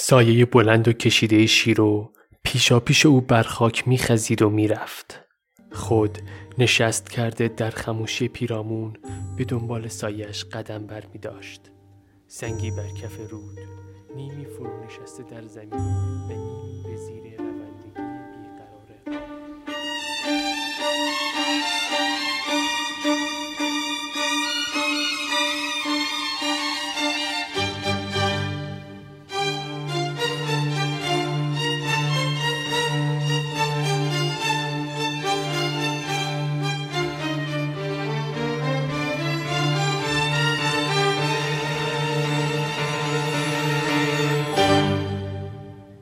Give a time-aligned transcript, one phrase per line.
[0.00, 2.12] سایه بلند و کشیده شیرو
[2.44, 5.20] پیشا پیش او بر خاک میخزید و می‌رفت.
[5.72, 6.18] خود
[6.58, 8.96] نشست کرده در خموشی پیرامون
[9.36, 11.60] به دنبال سایش قدم بر می داشت
[12.26, 13.58] سنگی بر کف رود
[14.16, 16.67] نیمی فرو نشسته در زمین و نیمی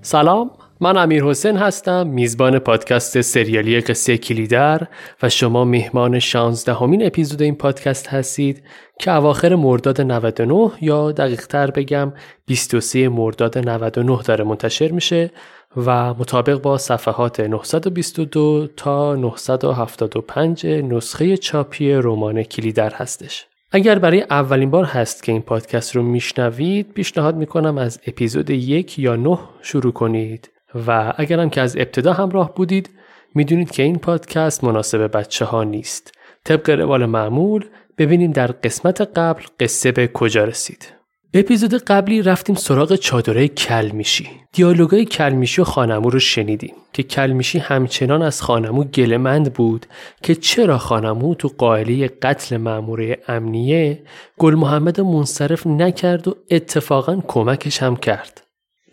[0.06, 4.86] سلام من امیر حسین هستم میزبان پادکست سریالی قصه کلیدر
[5.22, 8.62] و شما مهمان 16 همین اپیزود این پادکست هستید
[9.00, 12.12] که اواخر مرداد 99 یا دقیق تر بگم
[12.46, 15.30] 23 مرداد 99 داره منتشر میشه
[15.76, 23.46] و مطابق با صفحات 922 تا 975 نسخه چاپی رمان کلیدر هستش.
[23.76, 28.98] اگر برای اولین بار هست که این پادکست رو میشنوید پیشنهاد می‌کنم از اپیزود یک
[28.98, 30.50] یا نه شروع کنید.
[30.86, 32.90] و اگرم که از ابتدا همراه بودید
[33.34, 36.12] می‌دونید که این پادکست مناسب بچه ها نیست.
[36.44, 37.64] طبق روال معمول
[37.98, 40.95] ببینیم در قسمت قبل قصه به کجا رسید.
[41.38, 44.28] اپیزود قبلی رفتیم سراغ چادره کلمیشی.
[44.52, 49.86] دیالوگای کلمیشی و خانمو رو شنیدیم که کلمیشی همچنان از خانمو گلمند بود
[50.22, 54.02] که چرا خانمو تو قائله قتل ماموره امنیه
[54.38, 58.42] گل محمد منصرف نکرد و اتفاقا کمکش هم کرد.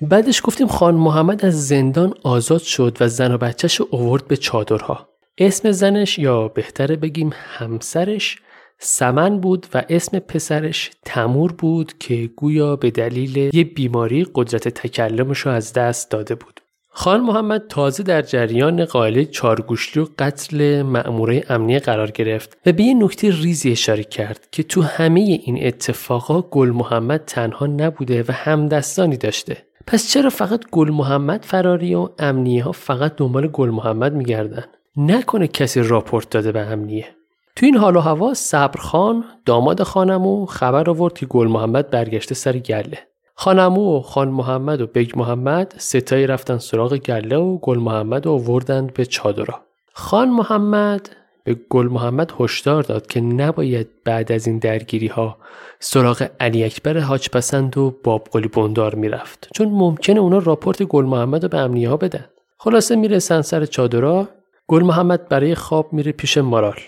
[0.01, 5.09] بعدش گفتیم خان محمد از زندان آزاد شد و زن و بچهش اوورد به چادرها.
[5.37, 8.37] اسم زنش یا بهتره بگیم همسرش
[8.85, 15.39] سمن بود و اسم پسرش تمور بود که گویا به دلیل یه بیماری قدرت تکلمش
[15.39, 16.59] رو از دست داده بود.
[16.89, 22.83] خان محمد تازه در جریان قائله چارگوشلی و قتل مأموره امنیه قرار گرفت و به
[22.83, 28.31] یه نکته ریزی اشاره کرد که تو همه این اتفاقا گل محمد تنها نبوده و
[28.31, 29.57] همدستانی داشته.
[29.87, 34.65] پس چرا فقط گل محمد فراری و امنیه ها فقط دنبال گل محمد میگردن؟
[34.97, 37.07] نکنه کسی راپورت داده به امنیه.
[37.55, 42.57] تو این حال و هوا صبرخان داماد خانمو خبر آورد که گل محمد برگشته سر
[42.57, 42.99] گله.
[43.35, 48.31] خانمو و خان محمد و بگ محمد ستایی رفتن سراغ گله و گل محمد و
[48.31, 49.61] وردند به چادرها.
[49.93, 51.09] خان محمد
[51.43, 55.37] به گل محمد هشدار داد که نباید بعد از این درگیری ها
[55.79, 59.47] سراغ علی اکبر حاج پسند و باب قلی بندار می‌رفت.
[59.55, 62.25] چون ممکنه اونا راپورت گل محمد رو به امنیه ها بدن.
[62.57, 64.27] خلاصه می‌رسن سر چادرها
[64.67, 66.79] گل محمد برای خواب میره پیش مارال.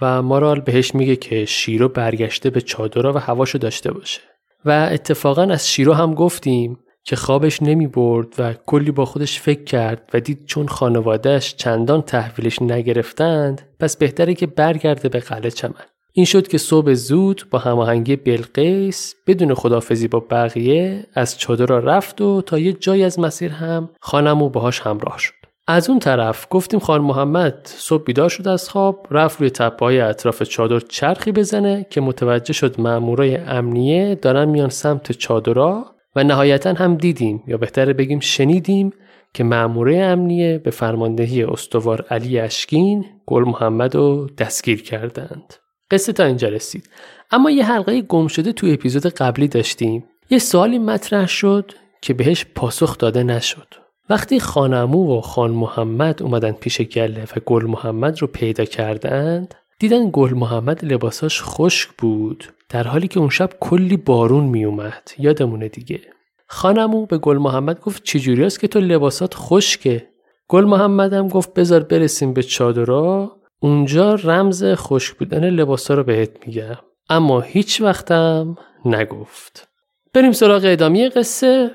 [0.00, 4.20] و مارال بهش میگه که شیرو برگشته به چادرها و هواشو داشته باشه.
[4.64, 9.64] و اتفاقا از شیرو هم گفتیم که خوابش نمی برد و کلی با خودش فکر
[9.64, 15.84] کرد و دید چون خانوادهش چندان تحویلش نگرفتند پس بهتره که برگرده به قلعه چمن.
[16.12, 22.20] این شد که صبح زود با هماهنگی بلقیس بدون خدافزی با بقیه از چادر رفت
[22.20, 25.45] و تا یه جای از مسیر هم خانم و باهاش همراه شد.
[25.68, 30.42] از اون طرف گفتیم خان محمد صبح بیدار شد از خواب رفت روی تپه اطراف
[30.42, 36.96] چادر چرخی بزنه که متوجه شد مامورای امنیه دارن میان سمت چادرها و نهایتا هم
[36.96, 38.92] دیدیم یا بهتره بگیم شنیدیم
[39.34, 45.54] که مامورای امنیه به فرماندهی استوار علی اشکین گل محمد رو دستگیر کردند.
[45.90, 46.90] قصه تا اینجا رسید.
[47.30, 50.04] اما یه حلقه گم شده تو اپیزود قبلی داشتیم.
[50.30, 51.72] یه سوالی مطرح شد
[52.02, 53.85] که بهش پاسخ داده نشد.
[54.10, 60.10] وقتی خانمو و خان محمد اومدن پیش گله و گل محمد رو پیدا کردند دیدن
[60.12, 66.00] گل محمد لباساش خشک بود در حالی که اون شب کلی بارون میومد یادمونه دیگه.
[66.46, 70.08] خانمو به گل محمد گفت چجوری است که تو لباسات خشکه؟
[70.48, 76.30] گل محمد هم گفت بذار برسیم به چادرها اونجا رمز خشک بودن لباسا رو بهت
[76.46, 76.76] میگم.
[77.10, 79.68] اما هیچ وقتم نگفت.
[80.14, 81.70] بریم سراغ ادامه قصه.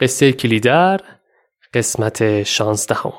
[0.00, 1.00] قصه کلیدر.
[1.74, 3.12] قسمت شانزدهم.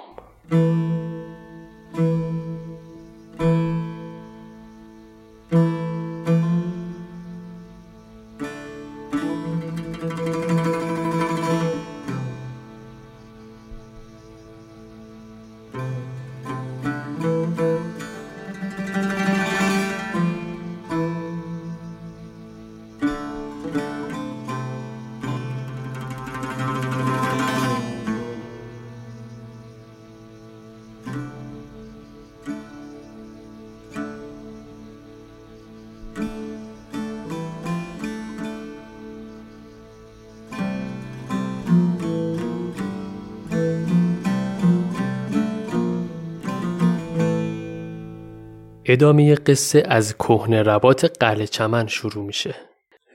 [48.96, 52.56] ادامه قصه از کهنه ربات قلعه چمن شروع میشه.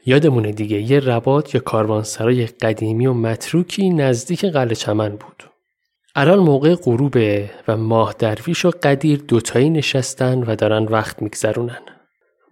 [0.07, 5.45] یادمونه دیگه یه ربات یا کاروانسرای قدیمی و متروکی نزدیک قلعه چمن بود.
[6.15, 11.83] الان موقع غروبه و ماه درویش و قدیر دوتایی نشستن و دارن وقت میگذرونن.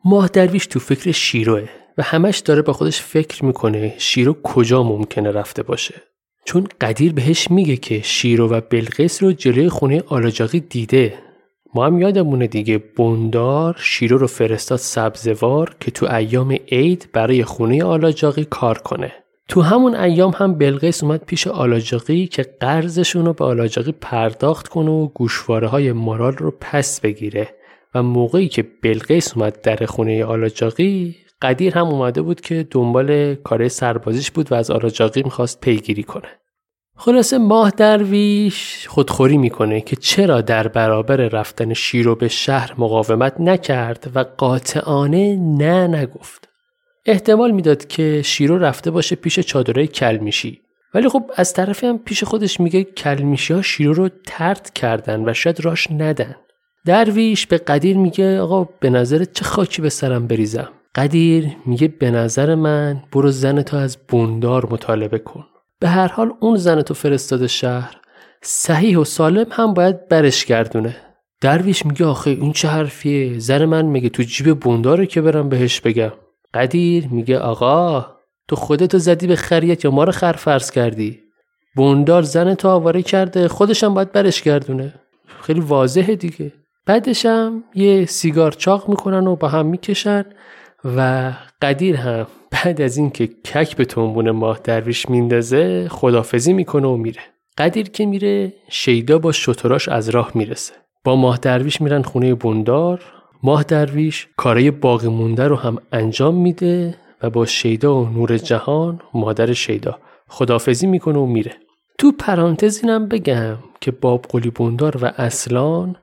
[0.04, 5.30] ماه درویش تو فکر شیروه و همش داره با خودش فکر می‌کنه شیرو کجا ممکنه
[5.30, 5.94] رفته باشه.
[6.44, 11.27] چون قدیر بهش میگه که شیرو و بلقیس رو جلوی خونه آلاجاقی دیده
[11.86, 18.44] هم یادمونه دیگه بندار شیرو رو فرستاد سبزوار که تو ایام عید برای خونه آلاجاقی
[18.44, 19.12] کار کنه.
[19.48, 24.90] تو همون ایام هم بلقیس اومد پیش آلاجاقی که قرضشون رو به آلاجاقی پرداخت کنه
[24.90, 27.48] و گوشواره های مارال رو پس بگیره.
[27.94, 33.68] و موقعی که بلقیس اومد در خونه آلاجاقی قدیر هم اومده بود که دنبال کار
[33.68, 36.28] سربازیش بود و از آلاجاقی می‌خواست پیگیری کنه.
[37.00, 44.10] خلاصه ماه درویش خودخوری می‌کنه که چرا در برابر رفتن شیرو به شهر مقاومت نکرد
[44.14, 46.48] و قاطعانه نه نگفت.
[47.06, 50.60] احتمال می‌داد که شیرو رفته باشه پیش چادرای کلمیشی
[50.94, 55.34] ولی خب از طرفی هم پیش خودش میگه کلمیشی ها شیرو رو ترد کردن و
[55.34, 56.36] شاید راش ندن.
[56.86, 60.68] درویش به قدیر میگه آقا به نظر چه خاکی به سرم بریزم.
[60.94, 65.44] قدیر میگه به نظر من برو زن از بوندار مطالبه کن.
[65.80, 67.96] به هر حال اون زن تو فرستاده شهر
[68.42, 70.96] صحیح و سالم هم باید برش گردونه.
[71.40, 75.80] درویش میگه آخه این چه حرفیه؟ زن من میگه تو جیب بونداره که برم بهش
[75.80, 76.12] بگم.
[76.54, 78.06] قدیر میگه آقا
[78.48, 81.20] تو خودتو زدی به خریت یا ما رو خر فرض کردی؟
[81.76, 84.94] بوندار زن تو آواره کرده خودشم باید برش گردونه.
[85.42, 86.52] خیلی واضحه دیگه.
[86.86, 90.24] بعدشم یه سیگار چاق می‌کنن و با هم می‌کشن.
[90.84, 91.32] و
[91.62, 97.20] قدیر هم بعد از اینکه کک به تنبون ماه درویش میندازه خدافزی می‌کنه و میره.
[97.58, 100.74] قدیر که میره شیدا با شتراش از راه می‌رسه.
[101.04, 103.02] با ماه درویش میرن خونه بندار.
[103.42, 109.00] ماه درویش کارای باقی مونده رو هم انجام میده و با شیدا و نور جهان
[109.14, 109.98] مادر شیدا
[110.28, 111.52] خدافزی می‌کنه و میره.
[111.98, 115.96] تو پرانتز اینم بگم که باب قلی بندار و اصلان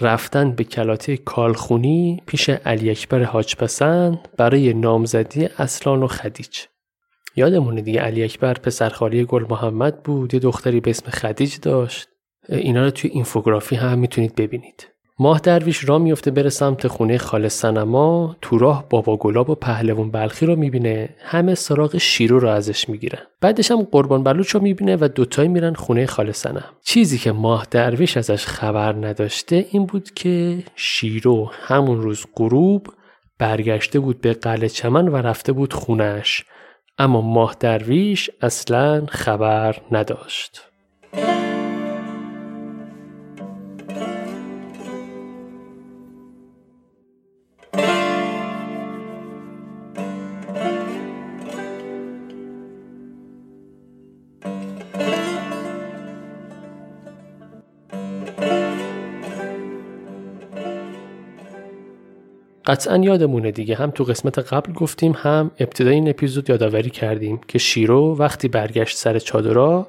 [0.00, 6.58] رفتن به کلاته کالخونی پیش علی اکبر حاج پسند برای نامزدی اصلان و خدیج.
[7.36, 12.08] یادمونه دیگه علی اکبر پسرخالی گل محمد بود یه دختری به اسم خدیج داشت.
[12.48, 14.91] اینا رو توی اینفوگرافی هم می‌تونید ببینید.
[15.22, 20.10] ماه درویش را میفته بره سمت خونه خاله سنما تو راه بابا گلاب و پهلوان
[20.10, 21.08] بلخی رو می‌بینه.
[21.24, 23.18] همه سراغ شیرو رو ازش می‌گیرن.
[23.40, 27.66] بعدش هم قربان بلوچ رو می‌بینه و دوتایی میرن خونه خاله سنم چیزی که ماه
[27.70, 32.86] درویش ازش خبر نداشته این بود که شیرو همون روز غروب
[33.38, 36.44] برگشته بود به قلعه چمن و رفته بود خونش
[36.98, 40.62] اما ماه درویش اصلا خبر نداشت.
[62.66, 67.58] قطعا یادمونه دیگه هم تو قسمت قبل گفتیم هم ابتدای این اپیزود یادآوری کردیم که
[67.58, 69.86] شیرو وقتی برگشت سر چادرها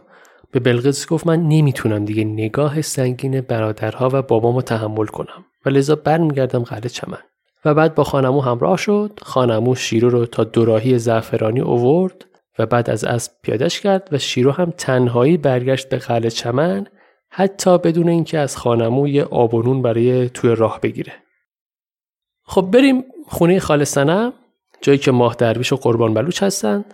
[0.51, 5.95] به بلقیس گفت من نمی‌تونم دیگه نگاه سنگین برادرها و بابامو تحمل کنم و لذا
[5.95, 7.19] برمیگردم قلعه چمن.
[7.65, 12.25] و بعد با خانمو همراه شد خانمو شیرو رو تا دوراهی زعفرانی اوورد
[12.59, 16.87] و بعد از اسب پیادش کرد و شیرو هم تنهایی برگشت به قلعه چمن
[17.29, 21.13] حتی بدون اینکه از خانمو یه آبونون برای توی راه بگیره.
[22.45, 24.33] خب بریم خونه خال سنم
[24.81, 26.85] جایی که ماه درویش و قربان بلوچ هستن.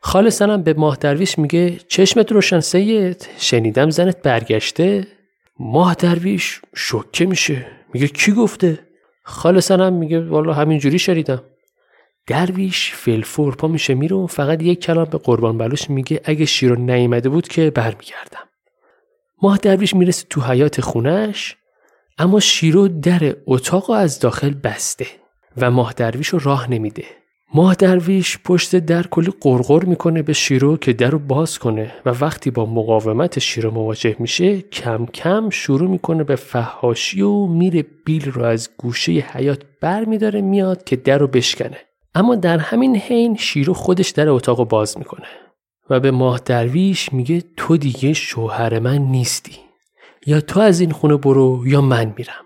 [0.00, 5.06] خال سنم به ماه درویش میگه چشمت روشن سید شنیدم زنت برگشته.
[5.58, 7.66] ماه درویش شکه میشه.
[7.94, 8.78] میگه کی گفته؟
[9.22, 11.42] خال سنم میگه والا همینجوری شنیدم.
[12.26, 17.28] درویش فلفور پا میشه میره فقط یک کلام به قربان بلوش میگه اگه شیرو نیامده
[17.28, 18.48] بود که برمیگردم.
[19.42, 21.56] ماه درویش می‌رسه تو حیات خونش
[22.18, 25.06] اما شیرو در اتاق از داخل بسته
[25.56, 27.04] و ماه درویش رو راه نمیده.
[27.54, 32.10] ماه درویش پشت در کلی قرقر می‌کنه به شیرو که در رو باز کنه و
[32.10, 38.30] وقتی با مقاومت شیرو مواجه میشه کم کم شروع می‌کنه به فهاشی و میره بیل
[38.30, 41.78] رو از گوشه حیات بر میداره میاد که در رو بشکنه.
[42.14, 45.26] اما در همین حین شیرو خودش در اتاق باز می‌کنه
[45.90, 49.65] و به ماه درویش میگه تو دیگه شوهر من نیستی.
[50.26, 52.44] یا تو از این خونه برو یا من میرم.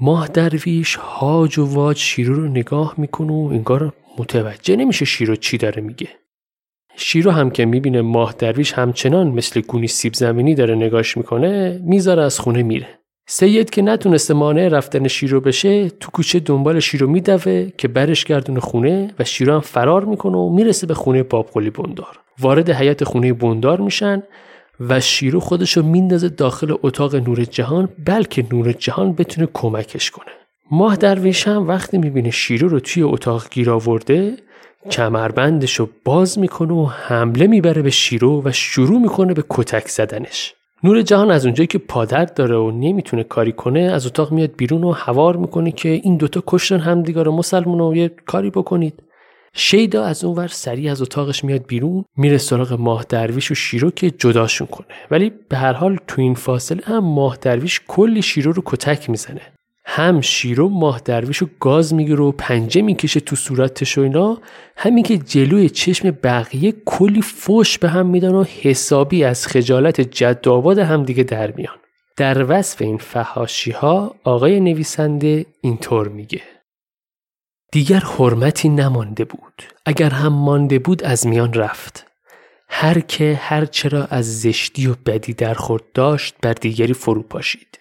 [0.00, 5.58] ماه درویش هاج و واج شیرو رو نگاه می‌کنه و انگار متوجه نمیشه شیرو چی
[5.58, 6.08] داره میگه.
[6.96, 12.22] شیرو هم که می‌بینه ماه درویش همچنان مثل گونی سیب زمینی داره نگاش می‌کنه می‌ذاره
[12.22, 12.98] از خونه میره.
[13.26, 18.58] سید که نتونسته مانع رفتن شیرو بشه تو کوچه دنبال شیرو میدوه که برش گردون
[18.58, 22.20] خونه و شیرو هم فرار می‌کنه و می‌رسه به خونه بابقلی بندار.
[22.40, 24.22] وارد حیات خونه بندار میشن
[24.80, 30.32] و شیرو خودشو میندازه داخل اتاق نور جهان بلکه نور جهان بتونه کمکش کنه.
[30.70, 34.36] ماه درویش هم وقتی می‌بینه شیرو رو توی اتاق گیر آورده
[34.90, 40.54] کمربندش رو باز می‌کنه و حمله می‌بره به شیرو و شروع می‌کنه به کتک زدنش.
[40.84, 44.84] نور جهان از اونجایی که پادر داره و نمی‌تونه کاری کنه از اتاق میاد بیرون
[44.84, 49.02] و هوار می‌کنه که این دوتا کشتن همدیگه رو مسلمون و یه کاری بکنید.
[49.56, 54.10] شیدا از اونور سریع از اتاقش میاد بیرون میره سراغ ماه درویش و شیرو که
[54.10, 54.86] جداشون کنه.
[55.10, 59.40] ولی به هر حال تو این فاصله هم ماه درویش کلی شیرو رو کتک می‌زنه.
[59.86, 64.38] هم شیرو ماه درویش رو گاز می‌گیره و پنجه می‌کشه تو صورتش و اینا.
[64.76, 70.48] همین که جلوی چشم بقیه کلی فوش به هم میدن و حسابی از خجالت جد
[70.48, 71.74] آباد هم دیگه در میان.
[72.16, 76.40] در وصف این فهاشی ها آقای نویسنده اینطور میگه.
[77.74, 79.62] دیگر حرمتی نمانده بود.
[79.86, 82.06] اگر هم مانده بود از میان رفت.
[82.68, 87.78] هر که هر چرا از زشتی و بدی در خورد داشت بر دیگری فرو پاشید.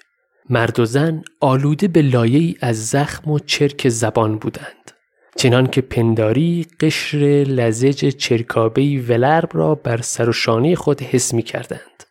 [0.50, 4.92] مرد و زن آلوده به لایه از زخم و چرک زبان بودند.
[5.36, 11.44] چنان که پنداری قشر لزج چرکابهی ولرب را بر سر و شانه خود حس می
[11.44, 12.04] کردند.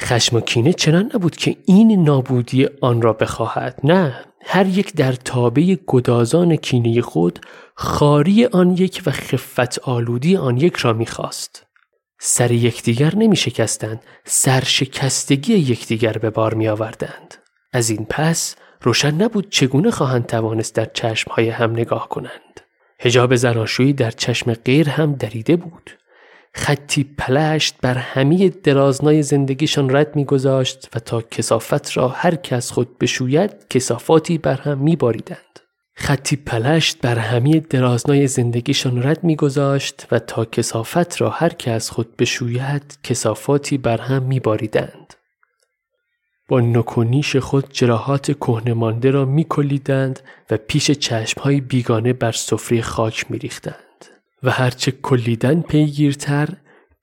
[0.00, 4.24] خشم و کینه چنان نبود که این نابودی آن را بخواهد نه.
[4.46, 7.38] هر یک در تابه گدازان کینه خود
[7.74, 11.66] خاری آن یک و خفت آلودی آن یک را می‌خواست
[12.20, 17.34] سر یکدیگر نمی شکستند سرشکستگی یکدیگر به بار می آوردند
[17.72, 22.60] از این پس روشن نبود چگونه خواهند توانست در چشمهای هم نگاه کنند.
[23.00, 25.90] هجاب زناشویی در چشم غیر هم دریده بود.
[26.56, 32.98] خطی پلشت بر همه درازنای زندگیشان رد میگذاشت و تا کسافت را هر کس خود
[32.98, 35.60] بشوید کسافاتی بر هم میباریدند.
[35.96, 42.16] خطی پلشت بر همه درازنای زندگیشان رد میگذاشت و تا کسافت را هر از خود
[42.16, 45.14] بشوید کسافاتی بر هم میباریدند.
[46.48, 50.20] با نکونیش خود جراحات کهنه را میکلیدند
[50.50, 53.93] و پیش چشمهای بیگانه بر سفره خاک میریختند
[54.44, 56.48] و هرچه کلیدن پیگیرتر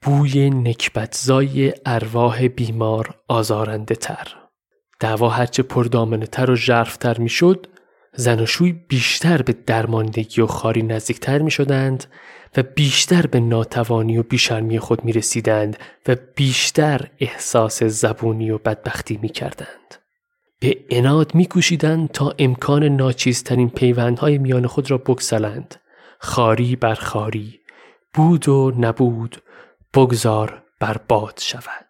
[0.01, 4.27] بوی نکبتزای ارواح بیمار آزارنده تر.
[4.99, 7.67] دعوا هرچه پردامنه تر و ژرفتر می‌شد
[8.15, 12.05] زناشوی بیشتر به درماندگی و خاری نزدیکتر می شدند
[12.57, 19.19] و بیشتر به ناتوانی و بیشرمی خود می رسیدند و بیشتر احساس زبونی و بدبختی
[19.21, 19.95] می کردند.
[20.59, 21.47] به اناد می
[22.13, 25.75] تا امکان ناچیزترین پیوندهای میان خود را بگسلند.
[26.23, 27.59] خاری بر خاری،
[28.13, 29.41] بود و نبود،
[29.93, 31.87] بگذار بر باد شود.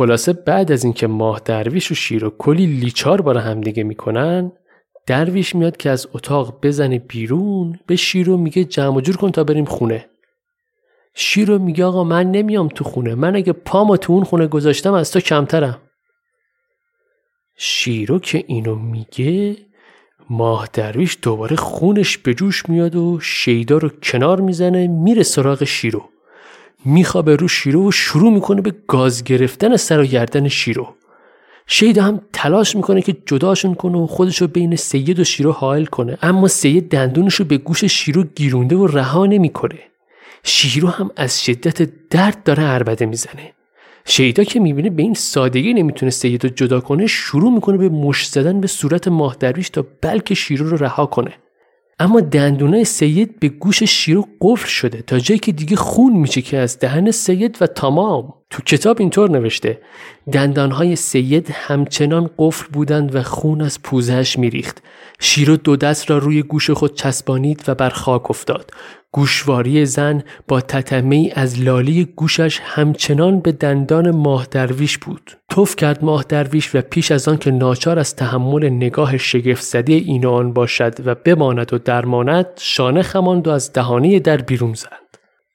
[0.00, 4.52] خلاصه بعد از اینکه ماه درویش و شیر و کلی لیچار بار همدیگه می‌کنن
[5.06, 9.64] درویش میاد که از اتاق بزنه بیرون به شیرو میگه جمع جور کن تا بریم
[9.64, 10.06] خونه.
[11.14, 15.12] شیرو میگه آقا من نمیام تو خونه من اگه پامو تو اون خونه گذاشتم از
[15.12, 15.80] تو کمترم.
[17.56, 19.56] شیرو که اینو میگه
[20.30, 26.09] ماه درویش دوباره خونش به جوش میاد و شیدا رو کنار می‌زنه میره سراغ شیرو
[26.84, 30.88] میخوابه رو شیرو و شروع می‌کنه به گاز گرفتن سر و گردن شیرو.
[31.66, 36.18] شیدا هم تلاش می‌کنه که جداشون کنه و خودشو بین سید و شیرو حائل کنه
[36.22, 39.78] اما سید دندونشو به گوش شیرو گیرونده و رها نمی‌کنه.
[40.44, 43.52] شیرو هم از شدت درد داره عربده می‌زنه.
[44.04, 48.28] شیدا که می‌بینه به این سادگی نمی‌تونه سید رو جدا کنه شروع می‌کنه به مش
[48.28, 51.32] زدن به صورت ماه درویش تا بلکه شیرو رو رها کنه.
[52.00, 56.58] اما دندونای سید به گوش شیرو قفل شده تا جایی که دیگه خون میشه که
[56.58, 58.34] از دهن سید و تمام.
[58.50, 59.78] تو کتاب اینطور نوشته
[60.32, 64.82] دندانهای سید همچنان قفل بودند و خون از پوزهش میریخت.
[65.20, 68.70] شیرو دو دست را روی گوش خود چسبانید و بر خاک افتاد.
[69.12, 75.36] گوشواری زن با تتمه از لالی گوشش همچنان به دندان ماه درویش بود.
[75.48, 79.92] توف کرد ماه درویش و پیش از آن که ناچار از تحمل نگاه شگفت زده
[79.92, 85.00] این آن باشد و بماند و درماند شانه خماند و از دهانه در بیرون زد.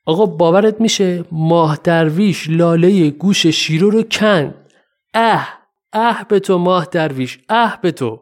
[0.06, 4.56] آقا باورت میشه ماه درویش لاله گوش شیرو رو کند.
[5.14, 5.50] اه
[5.94, 8.20] اه به تو ماه درویش اه به تو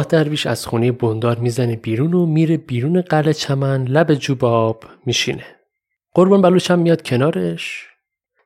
[0.00, 5.44] ماه درویش از خونه بندار می‌زنه بیرون و میره بیرون قلعه چمن لب جوباب میشینه.
[6.14, 7.86] قربان بلوچ هم میاد کنارش.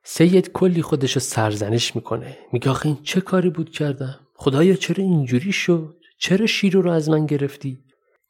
[0.03, 2.37] سید کلی خودشو سرزنش می‌کنه.
[2.53, 7.09] میگه آخه این چه کاری بود کردم؟ خدایا چرا اینجوری شد؟ چرا شیرو رو از
[7.09, 7.79] من گرفتی؟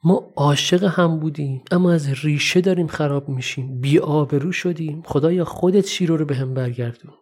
[0.03, 3.81] ما عاشق هم بودیم اما از ریشه داریم خراب میشیم.
[3.81, 5.03] بی آبرو شدیم.
[5.05, 7.13] خدایا خودت شیرو رو به هم برگردون.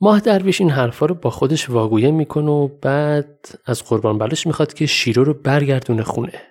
[0.00, 4.74] ماه درویش این حرفا رو با خودش واگویه می‌کنه و بعد از قربان بلش می‌خواد
[4.74, 6.42] که شیرو رو برگردونه خونه.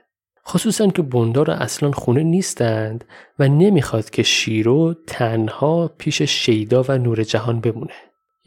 [0.48, 3.06] خصوصا که بندار اصلا خونه نیستند
[3.40, 7.94] و نمی‌خواد که شیرو تنها پیش شیدا و نور جهان بمونه.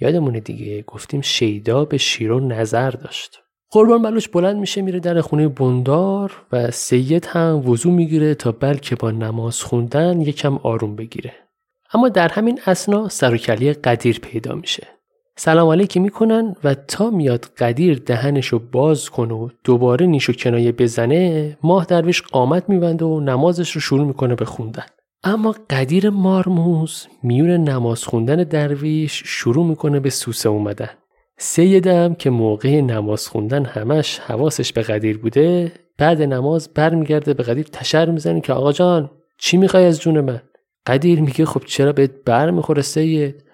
[0.00, 3.38] یادمونه دیگه گفتیم شیدا به شیرو نظر داشت.
[3.70, 8.96] قربان بلوش بلند میشه میره در خونه بندار و سید هم وضو می‌گیره تا بلکه
[8.96, 11.32] با نماز خوندن یکم آروم بگیره.
[11.94, 13.36] اما در همین اسنا سر
[13.84, 14.86] قدیر پیدا میشه.
[15.36, 21.56] سلام علیکی می‌کنن و تا میاد قدیر دهنشو باز کنه و دوباره نیشو کنایه بزنه
[21.62, 24.84] ماه درویش قامت میبنده و نمازش رو شروع می‌کنه به خوندن.
[25.24, 30.90] اما قدیر مارموز میون نماز خوندن درویش شروع می‌کنه به سوسه اومدن.
[31.38, 37.66] سیدم که موقع نماز خوندن همش حواسش به قدیر بوده بعد نماز برمیگرده به قدیر
[37.72, 40.42] تشر می‌زنه که آقا جان چی می‌خوای از جون من؟
[40.88, 43.44] قدیر میگه خب چرا بهت بر می‌خوره سید؟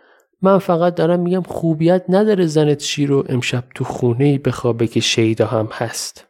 [0.42, 5.68] من فقط دارم میگم خوبیت نداره زنت شیر امشب تو خونه بخوابه که شیدا هم
[5.72, 6.26] هست.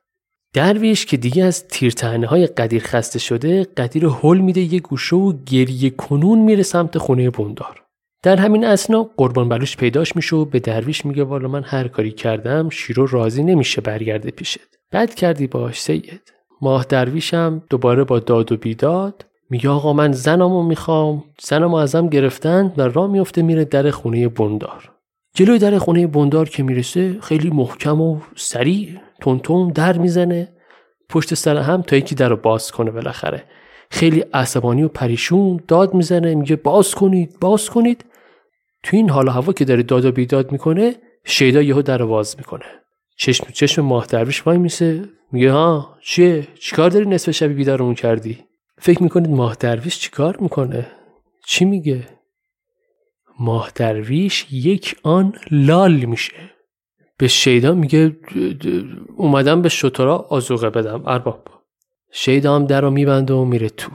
[0.55, 5.33] درویش که دیگه از تیرتنه های قدیر خسته شده قدیر هل میده یه گوشه و
[5.47, 7.83] گریه کنون میره سمت خونه بندار
[8.23, 12.11] در همین اسنا قربان بلوش پیداش میشه و به درویش میگه والا من هر کاری
[12.11, 14.61] کردم شیرو راضی نمیشه برگرده پیشت.
[14.93, 16.33] بد کردی باش سید.
[16.61, 22.73] ماه درویشم دوباره با داد و بیداد میگه آقا من زنمو می‌خوام زنمو ازم گرفتن
[22.77, 24.91] و راه میفته میره در خونه بندار.
[25.35, 28.89] جلوی در خونه بندار که می‌رسه خیلی محکم و سریع
[29.21, 30.49] تونتون در می‌زنه.
[31.09, 33.45] پشت سر هم تا یکی در رو باز کنه بالاخره.
[33.91, 38.05] خیلی عصبانی و پریشون داد می‌زنه میگه باز کنید باز کنید.
[38.83, 42.35] تو این حال هوا که داره داد و بیداد می‌کنه شیدا یهو در رو باز
[42.39, 42.65] می‌کنه.
[43.17, 45.05] چشم چشم ماه درویش وای میسه.
[45.33, 48.39] میگه ها چیه؟ چیکار داری نصف شبی بیدارمون کردی؟
[48.85, 50.87] فکر می‌کنید ماه درویش چیکار می‌کنه؟
[51.47, 52.09] چی میگه؟
[53.41, 56.51] ماه درویش یک آن لال میشه.
[57.19, 58.17] به شیدا میگه
[59.17, 61.49] اومدم به شطرا آزوغه بدم ارباب.
[62.13, 63.91] شیدا هم در رو میبنده و میره تو.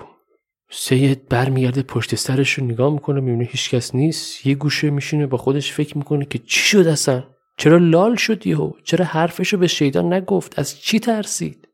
[0.72, 4.46] سید برمیگرده پشت سرش رو نگاه می‌کنه می‌بینه هیچکس نیست.
[4.46, 7.24] یه گوشه میشینه با خودش فکر می‌کنه که چی شد اصلا؟
[7.58, 11.68] چرا لال شد یهو؟ چرا حرفشو به شیدا نگفت؟ از چی ترسید؟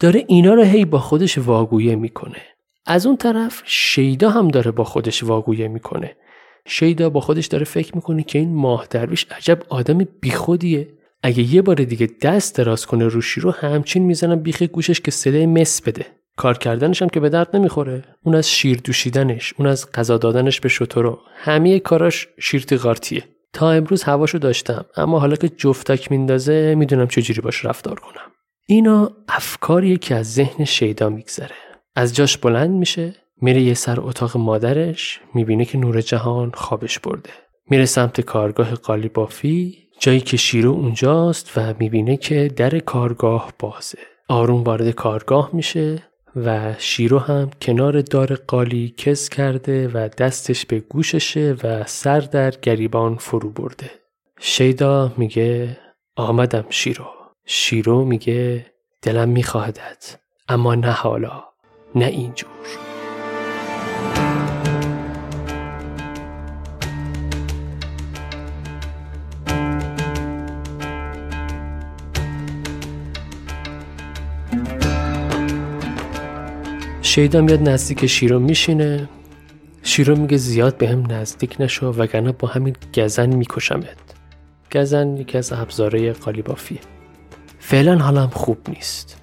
[0.00, 2.42] داره اینا رو هی با خودش واگویه می‌کنه.
[2.86, 6.16] از اون طرف شیدا هم داره با خودش واگویه می‌کنه.
[6.66, 10.88] شیدا با خودش داره فکر می‌کنه که این ماه درویش عجب آدم بیخودیه.
[11.22, 15.46] اگه یه بار دیگه دست دراز کنه روشی رو همچین می‌زنم بیخ گوشش که صدای
[15.46, 16.06] مس بده.
[16.36, 18.04] کار کردنش هم که به درد نمی‌خوره.
[18.22, 23.70] اون از شیر دوشیدنش اون از غذا دادنش به شطورو همه کاراش شیرتی غارتیه تا
[23.70, 28.32] امروز هواشو داشتم اما حالا که جفتک میندازه می‌دونم چجوری باش رفتار کنم.
[28.66, 31.71] اینا افکاریه که از ذهن شیدا میگذره.
[31.94, 37.30] از جاش بلند میشه میره یه سر اتاق مادرش می‌بینه که نور جهان خوابش برده.
[37.70, 43.98] میره سمت کارگاه قالی بافی جایی که شیرو اونجاست و می‌بینه که در کارگاه بازه.
[44.28, 46.02] آروم وارد کارگاه میشه
[46.36, 52.50] و شیرو هم کنار دار قالی کس کرده و دستش به گوششه و سر در
[52.50, 53.90] گریبان فرو برده.
[54.40, 55.78] شیدا میگه
[56.16, 57.06] آمدم شیرو.
[57.46, 58.66] شیرو میگه
[59.02, 61.51] دلم میخواهدت اما نه حالا.
[61.94, 62.48] نه اینجور.
[77.02, 79.08] شیدا میاد نزدیک شیرو میشینه.
[79.82, 83.96] شیرو میگه زیاد به هم نزدیک نشو وگرنه با همین گزن میکشمت.
[84.72, 86.80] گزن یکی از ابزاره قالیبافیه.
[87.58, 89.21] فعلا حالم خوب نیست.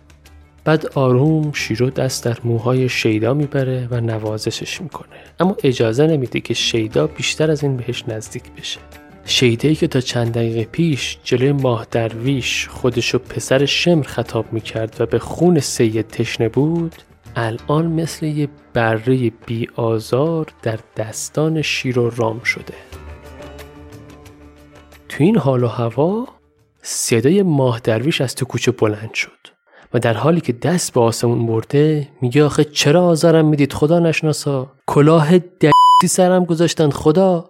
[0.64, 5.16] بعد آروم شیرو دست در موهای شیدا می‌بره و نوازشش می‌کنه.
[5.40, 8.80] اما اجازه نمیده که شیدا بیشتر از این بهش نزدیک بشه.
[9.26, 15.06] شیدایی که تا چند دقیقه پیش جلوی ماه درویش خودشو پسر شمر خطاب می‌کرد و
[15.06, 16.96] به خون سید تشنه بود
[17.36, 22.74] الان مثل یه بره بی آزار در دستان شیرو رام شده.
[25.10, 26.28] تو این حال و هوا
[26.82, 29.59] صدای ماه درویش از تو کوچه بلند شد.
[29.94, 34.72] و در حالی که دست به آسمون برده میگه آخه چرا آزارم می‌دید؟ خدا نشناسا.
[34.88, 37.50] کلاه دستی سرم گذاشتن خدا.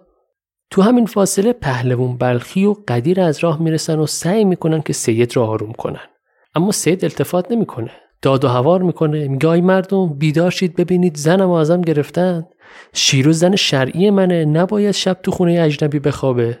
[0.70, 5.36] تو همین فاصله پهلوون بلخی و قدیر از راه می‌رسن و سعی می‌کنن که سید
[5.36, 6.06] را آروم کنن.
[6.54, 7.90] اما سید التفات نمی‌کنه.
[8.22, 9.28] داد و هوار می‌کنه.
[9.28, 12.46] میگه آی مردم بیدار شید ببینید زنم ازم گرفتن.
[12.92, 16.58] شیرو زن شرعی منه نباید شب تو خونه اجنبی بخوابه.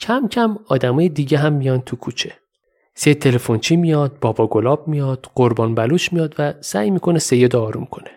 [0.00, 2.32] کم کم آدمای دیگه هم میان تو کوچه.
[2.94, 8.10] سید تلفنچی میاد بابا گلاب میاد قربان بلوش میاد و سعی می‌کنه سید آروم کنه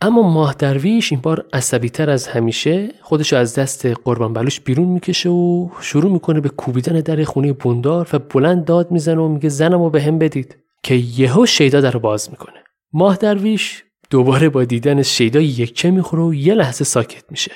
[0.00, 4.88] اما ماه درویش این بار عصبی تر از همیشه خودش از دست قربان بلوش بیرون
[4.88, 9.48] می‌کشه و شروع می‌کنه به کوبیدن در خونه بوندار و بلند داد می‌زنه و میگه
[9.48, 10.56] زنمو به هم بدید.
[10.82, 12.64] که یهو شیدا در باز می‌کنه.
[12.92, 17.52] ماه درویش دوباره با دیدن شیدا یکه می‌خوره و یه لحظه ساکت میشه.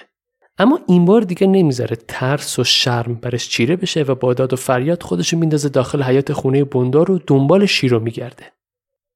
[0.59, 4.57] اما این بار دیگه نمی‌ذاره ترس و شرم برش چیره بشه و با داد و
[4.57, 8.45] فریاد خودشو میندازه داخل حیات خونه بندار و دنبال شیرو میگرده.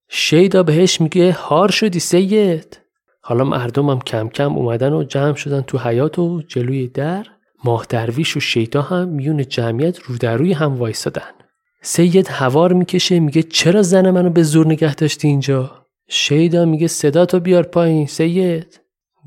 [0.09, 2.81] شیدا بهش میگه هار شدی سید؟
[3.22, 7.26] حالا مردمم کم کم اومدن و جمع شدن تو حیات و جلوی در.
[7.64, 11.31] ماه درویش و شیدا هم میون جمعیت رو در روی هم وایسادن
[11.83, 17.26] سید هوار می‌کشه میگه چرا زن منو به زور نگه داشتی اینجا؟ شیدا میگه صدا
[17.26, 18.80] تو بیار پایین سید.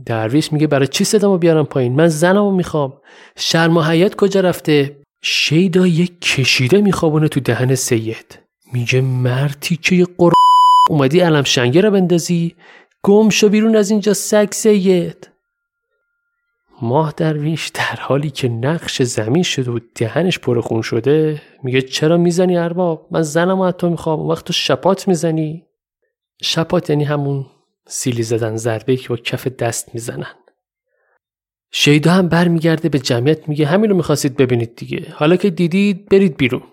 [0.05, 2.93] درویش میگه برای چی صدامو بیارم پایین؟ من زنمو می‌خوام.
[3.37, 8.39] شرم و حیات کجا رفته؟ شیدا یک کشیده میخوابونه تو دهن سید.
[8.73, 10.31] میگه مرتی که قر
[10.89, 12.55] اومدی علم شنگه را بندازی؟
[13.03, 15.29] گم شو بیرون از اینجا سگ سید.
[16.81, 22.17] ماه درویش در حالی که نقش زمین شده و دهنش پر خون شده میگه چرا
[22.17, 25.65] می‌زنی ارباب؟ من زنم و تو می‌خوام وقت تو شپات می‌زنی.
[26.41, 27.45] شپات یعنی همون
[27.87, 30.35] سیلی زدن ضربه که با کف دست می‌زنن.
[31.71, 35.07] شیدا هم برمیگرده به جمعیت میگه همین رو می‌خواستید ببینید دیگه.
[35.11, 36.63] حالا که دیدید برید بیرون.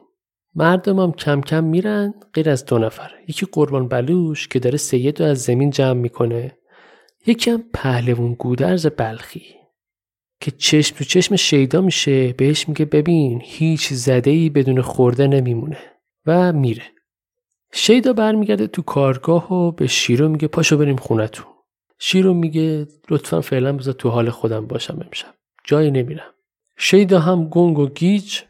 [0.55, 3.11] مردم هم کم کم میرن غیر از دو نفر.
[3.29, 6.59] یکی قربان بلوش که داره سید رو از زمین جمع می‌کنه.
[7.27, 9.43] یکی هم پهلوون گودرز بلخی.
[10.41, 15.79] که چشم تو چشم شیدا میشه بهش میگه ببین هیچ زده ای بدون خورده نمیمونه.
[16.27, 16.83] و میره.
[17.73, 21.47] شیدا برمیگرده تو کارگاه و به شیرو میگه پاشو بریم خونتون.
[21.99, 25.35] شیرو میگه لطفا فعلا بذار تو حال خودم باشم امشب.
[25.65, 26.31] جایی نمیرم.
[26.77, 28.41] شیدا هم گنگ و گیج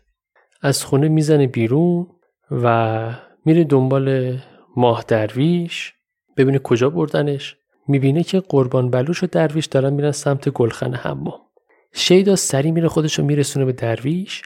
[0.62, 2.06] از خونه می‌زنه بیرون
[2.50, 4.36] و میره دنبال
[4.76, 5.92] ماه درویش
[6.36, 7.56] ببینه کجا بردنش.
[7.88, 11.40] می‌بینه که قربان بلوش و درویش دارن میرن سمت گلخانه حمام.
[11.94, 14.42] شیدا سری میره خودش رو میرسونه به درویش.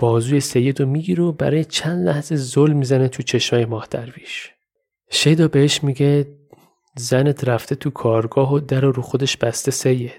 [0.00, 4.50] بازوی سید رو می‌گیره و برای چند لحظه زل می‌زنه تو چشمای ماه درویش.
[5.10, 6.26] شیدا بهش میگه
[6.96, 10.12] زنت رفته تو کارگاه و در رو خودش بسته سید.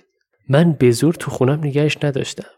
[0.49, 2.49] من به زور تو خونم نگهش نداشتم.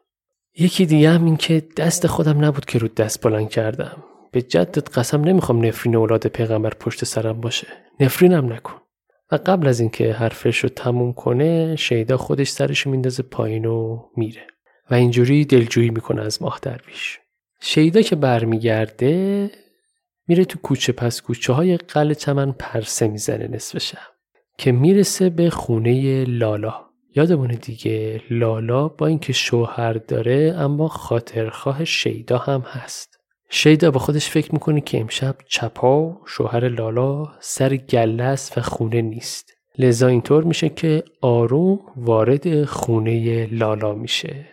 [0.58, 4.04] یکی دیگه هم این که دست خودم نبود که رو دست بلند کردم.
[4.32, 7.68] به جدت قسم نمی‌خوام نفرین اولاد پیغمبر پشت سرم باشه.
[8.00, 8.76] نفرینم نکن.
[9.32, 14.48] و قبل از اینکه حرفش رو تموم کنه شیدا خودش سرش میندازه پایین و میره.
[14.91, 17.19] و اینجوری دلجویی می‌کنه از ماه درویش
[17.62, 19.50] شیدا که برمیگرده
[20.28, 23.98] میره تو کوچه پس کوچه های قل چمن پرسه می‌زنه نصف شب
[24.58, 26.86] که می‌رسه به خونه لالا.
[27.15, 33.19] یادمونه دیگه لالا با اینکه شوهر داره اما خاطرخواه شیدا هم هست.
[33.50, 39.54] شیدا با خودش فکر می‌کنه که امشب چپا شوهر لالا سر گله و خونه نیست.
[39.78, 44.53] لذا اینطور میشه که آروم وارد خونه لالا میشه.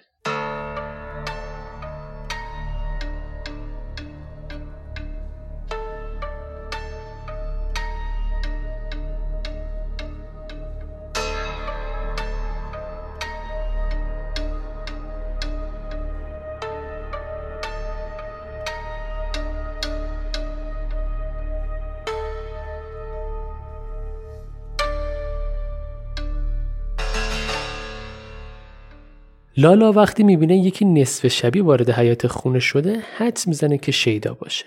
[29.60, 34.64] لالا وقتی می‌بینه یکی نصف شبی وارد حیات خونه شده حدس می‌زنه که شیدا باشه.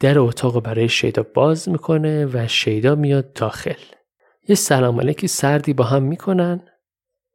[0.00, 3.82] در اتاق برای شیدا باز می‌کنه و شیدا میاد داخل.
[4.48, 6.60] یه سلام علیکی سردی با هم می‌کنن.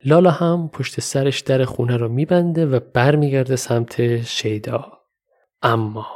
[0.06, 4.92] لالا هم پشت سرش در خونه رو میبنده و برمیگرده سمت شیدا.
[5.62, 6.08] اما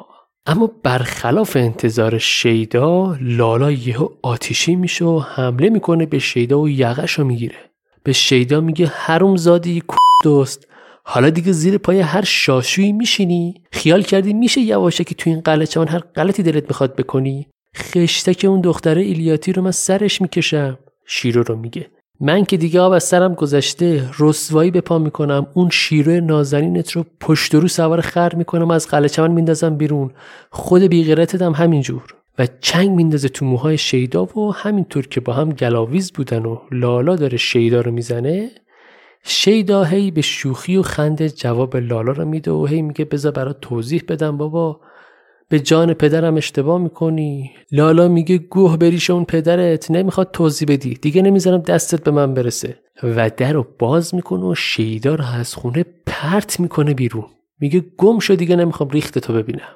[0.45, 7.11] اما برخلاف انتظار شیدا لالا یهو آتیشی میشه و حمله می‌کنه به شیدا و یقش
[7.13, 7.74] رو می‌گیره.
[8.05, 9.83] به شیدا میگه حروم زادی
[10.23, 10.67] دوست.
[11.03, 15.87] حالا دیگه زیر پای هر شاشویی میشینی؟ خیال کردی میشه یواشه که تو این قلچان
[15.87, 20.79] هر غلطی دلت می‌خواد بکنی؟ خشتک اون دختره ایلیاتی رو من سرش می‌کشم.
[21.05, 21.87] شیرو رو میگه.
[22.19, 25.47] من که دیگه آب از سرم گذشته رسوایی به پا می‌کنم.
[25.53, 30.11] اون شیرو نازنینت رو پشت رو سوار خر می‌کنم از قلچمن میندازم بیرون.
[30.51, 32.15] خود بیغیرتت هم همینجور.
[32.39, 37.15] و چنگ میندازه تو موهای شیدا و همینطور که با هم گلاویز بودن و لالا
[37.15, 38.51] داره شیدا رو می‌زنه
[39.23, 43.61] شیدا هی به شوخی و خنده جواب لالا رو میده و هی میگه بذار برات
[43.61, 44.79] توضیح بدم بابا.
[45.49, 47.51] به جان پدرم اشتباه می‌کنی.
[47.71, 50.93] لالا میگه گوه بریش اون پدرت نمی‌خواد توضیح بدی.
[50.93, 52.79] دیگه نمی‌ذارم دستت به من برسه.
[53.03, 57.25] و در رو باز می‌کنه و شیدا رو از خونه پرت می‌کنه بیرون.
[57.59, 59.75] میگه گم شو دیگه نمی‌خوام ریخت تو ببینم.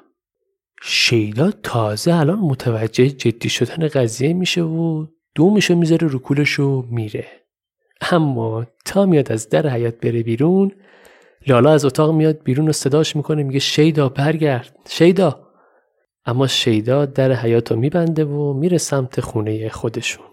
[0.82, 6.82] شیدا تازه الان متوجه جدی شدن قضیه میشه و دو میشه می‌ذاره رو کولش و
[6.90, 7.26] میره.
[8.10, 10.72] اما تا میاد از در حیات بره بیرون
[11.46, 15.46] لالا از اتاق میاد بیرون و صداش می‌کنه میگه شیدا برگرد شیدا!
[16.24, 20.26] اما شیدا در حیات رو میبنده و میره سمت خونه خودشون.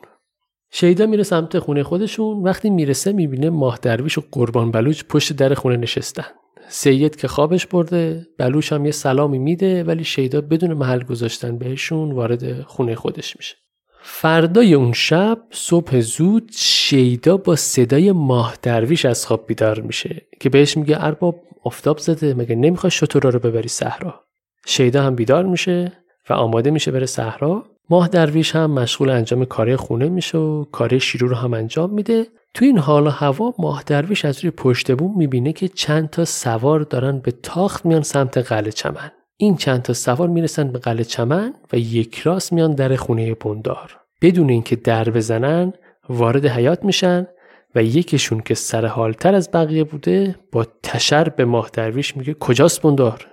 [0.72, 5.54] شیدا میره سمت خونه خودشون وقتی می‌رسه می‌بینه ماه درویش و قربان بلوچ پشت در
[5.54, 6.26] خونه نشستن.
[6.70, 12.12] سید که خوابش برده بلوش هم یه سلامی میده ولی شیدا بدون محل گذاشتن بهشون
[12.12, 13.56] وارد خونه خودش میشه.
[14.02, 20.50] فردای اون شب صبح زود شیدا با صدای ماه درویش از خواب بیدار میشه که
[20.50, 24.24] بهش میگه ارباب آفتاب زده مگه نمی‌خوای شطورا رو ببری صحرا؟
[24.66, 25.92] شیدا هم بیدار میشه
[26.30, 27.64] و آماده میشه بره صحرا.
[27.90, 32.28] ماه درویش هم مشغول انجام کار خونه میشه و کار شیرو رو هم انجام میده.
[32.58, 36.80] تو این حال هوا ماه درویش از روی پشت بوم می‌بینه که چند تا سوار
[36.80, 39.12] دارن به تاخت میان سمت قلعه چمن.
[39.38, 43.98] این چند تا سوار می‌رسن به قلعه چمن و یک راست میان در خونه بندار.
[44.22, 45.74] بدون اینکه در بزنن
[46.10, 47.28] وارد حیات میشن
[47.76, 52.82] و یکیشون که سر حالتر از بقیه بوده با تشر به ماه درویش میگه کجاست
[52.82, 53.28] بندار؟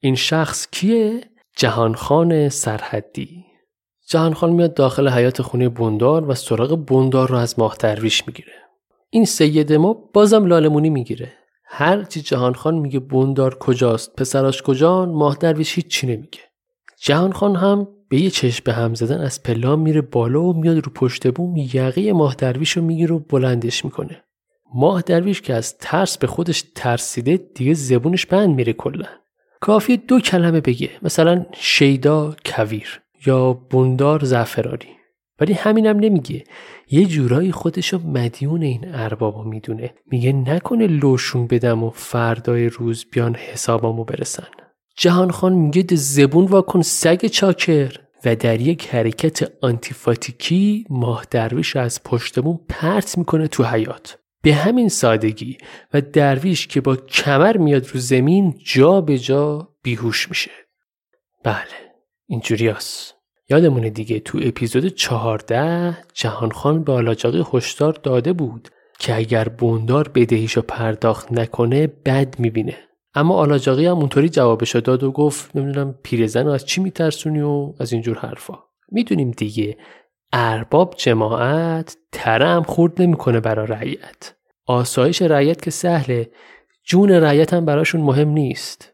[0.00, 1.20] این شخص کیه؟
[1.56, 3.44] جهانخان سرحدی.
[4.08, 8.59] جهانخان میاد داخل حیات خونه بندار و سراغ بندار رو از ماه درویش می‌گیره.
[9.12, 11.32] این سید ما بازم لالمونی می‌گیره.
[11.64, 16.40] هرچی جهانخان میگه بندار کجاست پسراش کجان ماه درویش هیچ نمیگه.
[17.00, 20.92] جهانخان هم به یه چشم به هم زدن از پلان میره بالا و میاد رو
[20.94, 24.24] پشت بوم یقه ماه درویش رو می‌گیره و بلندش می‌کنه.
[24.74, 29.06] ماه درویش که از ترس به خودش ترسیده دیگه زبونش بند میره کلا.
[29.60, 34.99] کافی دو کلمه بگه مثلا شیدا کویر یا بندار زعفرانی.
[35.40, 36.44] ولی همینم نمیگه.
[36.90, 39.94] یه جورایی خودشو مدیون این اربابا می‌دونه.
[40.06, 44.46] میگه نکنه لوشون بدم و فردای روز بیان حسابامو برسن.
[44.96, 47.96] جهان خان میگه زبون واکن سگ چاکر.
[48.24, 54.88] و در یک حرکت آنتیفاتیکی ماه درویش از پشتمون پرت می‌کنه تو حیات به همین
[54.88, 55.58] سادگی
[55.94, 60.50] و درویش که با کمر میاد رو زمین جا به جا بیهوش میشه.
[61.44, 61.92] بله
[62.26, 62.68] اینجوری
[63.50, 70.62] یادمونه دیگه تو اپیزود 14 جهانخان به آلاجاقی هشدار داده بود که اگر بوندار بدهیشو
[70.62, 72.76] پرداخت نکنه بد می‌بینه.
[73.14, 77.92] اما آلاجاقی هم اونطوری جوابشو داد و گفت نمی‌دونم پیرزن از چی میترسونی و از
[77.92, 78.58] اینجور حرفا.
[78.92, 79.76] می‌دونیم دیگه
[80.32, 84.34] ارباب جماعت ترم خورد نمی‌کنه برا رعیت.
[84.66, 86.30] آسایش رعیت که سهله
[86.84, 88.92] جون رعیت هم براشون مهم نیست.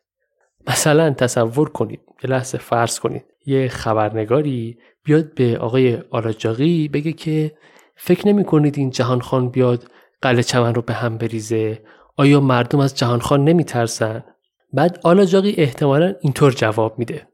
[0.69, 3.25] مثلا تصور کنید یه لحظه فرض کنید.
[3.47, 7.53] یه خبرنگاری بیاد به آقای آلاجاقی بگه که
[7.97, 9.91] فکر نمی کنید این جهان خان بیاد
[10.23, 11.83] قلعه چمن رو به هم بریزه؟
[12.17, 14.25] آیا مردم از جهان خان نمی ترسن؟
[14.73, 17.29] بعد آلاجاقی احتمالا اینطور جواب میده.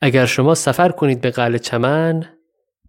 [0.00, 2.24] اگر شما سفر کنید به قلعه چمن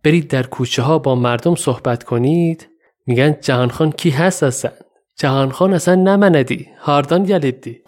[0.04, 2.70] برید در کوچه ها با مردم صحبت کنید
[3.06, 4.72] میگن جهان خان کی هست اصلا؟
[5.18, 7.82] جهان خان اصلا نمندی هاردان یلیدی.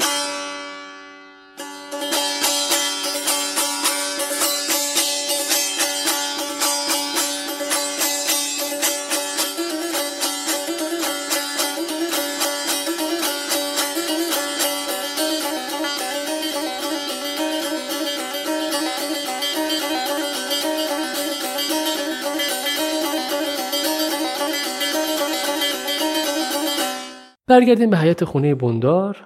[27.47, 29.17] برگردیم به حیات خونه بندار.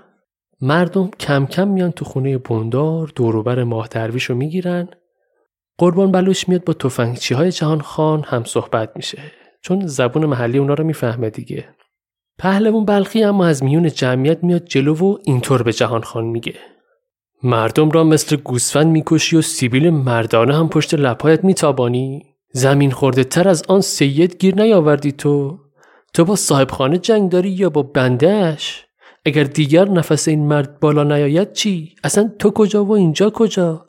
[0.62, 4.88] مردم کم کم میان تو خونه بندار دوروبر ماه درویش رو می‌گیرن.
[5.78, 9.22] قربان بلوش میاد با تفنگچی های جهان خان هم صحبت میشه
[9.62, 11.66] چون زبون محلی اونا رو می‌فهمه دیگه.
[12.38, 16.56] پهلوون بلخی اما از میون جمعیت میاد جلو و اینطور به جهان خان میگه.
[17.44, 22.26] مردم را مثل گوسفند می‌کشی و سیبیل مردانه هم پشت لپایت میتابانی.
[22.54, 25.60] زمین خورده تر از آن سید گیر نیاوردی تو.
[26.14, 28.86] تو با صاحب خانه جنگ داری یا با بندهش
[29.26, 33.86] اگر دیگر نفس این مرد بالا نیاید چی؟ اصلا تو کجا و اینجا کجا؟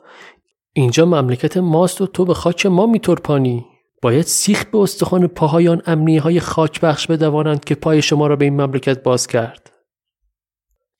[0.73, 3.65] اینجا مملکت ماست و تو به خاک ما میترپانی.
[4.01, 8.45] باید سیخ به استخوان پاهایان امنی های خاک بخش بدوانند که پای شما را به
[8.45, 9.71] این مملکت باز کرد.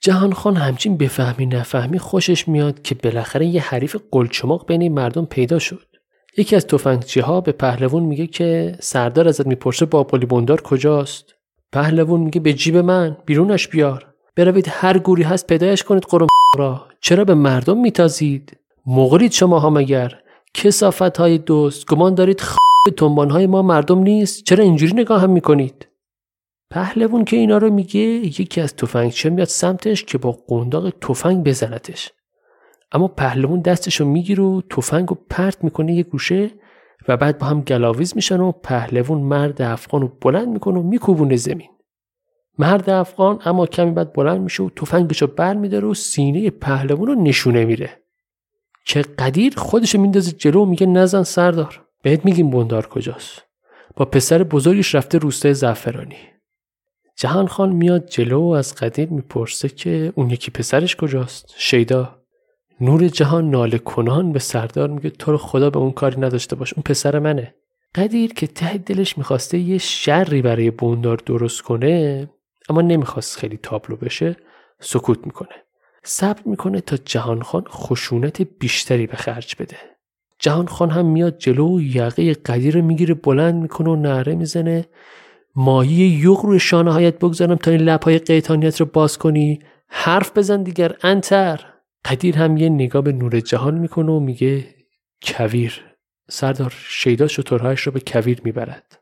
[0.01, 5.25] جهان خان همچین بفهمی نفهمی خوشش میاد که بالاخره یه حریف قلچماق بین این مردم
[5.25, 5.92] پیدا شد.
[6.37, 11.35] یکی از تفنگچی ها به پهلوون میگه که سردار ازت می‌پرسه باقالی بندار کجاست.
[11.71, 14.13] پهلوون میگه به جیب من بیرونش بیار.
[14.35, 16.87] بروید هر گوری هست پیدایش کنید قرم را.
[17.01, 20.19] چرا به مردم میتازید؟ مغرید شما ها مگر
[20.53, 22.55] کسافت های دوست گمان دارید خ...
[22.97, 24.43] تنبان های ما مردم نیست.
[24.43, 25.87] چرا اینجوری نگاه هم می‌کنید؟
[26.71, 32.11] پهلوون که اینا رو میگه یکی از تفنگچی میاد سمتش که با قنداق تفنگ بزنتش.
[32.93, 36.51] اما پهلوون دستشو می‌گیره و تفنگ رو پرت می‌کنه یه گوشه
[37.07, 41.35] و بعد با هم گلاویز میشن و پهلوون مرد افغان رو بلند می‌کنه و میکوبونه
[41.35, 41.69] زمین.
[42.57, 47.07] مرد افغان اما کمی بعد بلند میشه و تفنگش رو بر میداره و سینه پهلوون
[47.07, 47.89] رو نشونه میره.
[48.85, 53.41] که قدیر خودشو میندازه جلو و میگه نزن سردار بهت میگیم بندار کجاست.
[53.95, 56.17] با پسر بزرگش رفته روستای زعفرانی.
[57.15, 62.22] جهان خان میاد جلو و از قدیر می‌پرسه که اون یکی پسرش کجاست؟ شیدا.
[62.81, 66.73] نور جهان ناله کنان به سردار میگه تو رو خدا به اون کاری نداشته باش
[66.73, 67.55] اون پسر منه.
[67.95, 72.29] قدیر که ته دلش می‌خواسته یه شری برای بوندار درست کنه
[72.69, 74.35] اما نمی‌خواست خیلی تابلو بشه
[74.79, 75.55] سکوت می‌کنه.
[76.03, 79.77] صبر می‌کنه تا جهان خان خشونت بیشتری به خرج بده.
[80.39, 84.85] جهان خان هم میاد جلو و یقه قدیر می‌گیره بلند می‌کنه و نعره می‌زنه.
[85.55, 89.59] ماهی یوغ روی شانه هایت بگذارم تا این لبهای قیتانیت رو باز کنی.
[89.87, 91.72] حرف بزن دیگر انتر!
[92.05, 94.75] قدیر هم یه نگاه به نور جهان می‌کنه و میگه
[95.23, 95.85] کویر
[96.29, 98.99] سردار شیدا شترهایش رو به کویر می‌برد.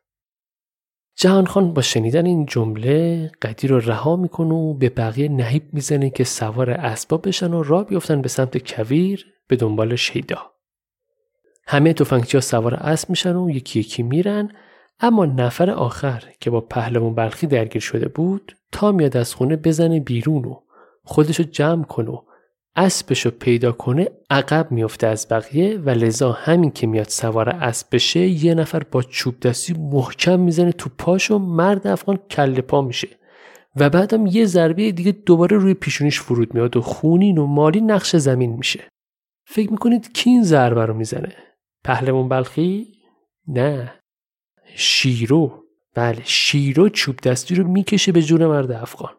[1.16, 6.10] جهان خان با شنیدن این جمله قدیر رو رها می‌کنه و به بقیه نهیب می‌زنه
[6.10, 10.52] که سوار اسباب بشن و را بیفتن به سمت کویر به دنبال شیدا.
[11.68, 14.52] همه تفنگچی ها سوار اسب میشن و یکی یکی میرن
[15.00, 20.00] اما نفر آخر که با پهلوان بلخی درگیر شده بود تا میاد از خونه بزنه
[20.00, 20.60] بیرون و
[21.04, 22.22] خودشو جمع کنه و
[22.76, 28.20] اسبشو پیدا کنه عقب میفته از بقیه و لذا همین که میاد سوار اسب بشه
[28.20, 33.08] یه نفر با چوب دستی محکم می‌زنه تو پاش و مرد افغان کله پا میشه.
[33.76, 38.16] و بعدم یه ضربه دیگه دوباره روی پیشونیش فرود میاد و خونین و مالی نقش
[38.16, 38.88] زمین میشه.
[39.48, 41.36] فکر می‌کنید کی این ضربه رو می‌زنه؟
[41.84, 42.88] پهلوان بلخی؟
[43.48, 43.94] نه.
[44.76, 45.64] شیرو.
[45.96, 49.14] بله شیرو چوب دستی رو می‌کشه به جون مرد افغان.